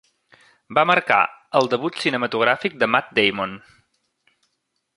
Va 0.77 0.85
marcar 0.91 1.17
el 1.59 1.69
debut 1.73 1.99
cinematogràfic 2.05 2.79
de 2.85 2.89
Matt 2.95 3.13
Damon. 3.21 3.57